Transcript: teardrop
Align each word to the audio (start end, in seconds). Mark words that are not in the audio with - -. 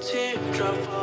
teardrop 0.00 0.97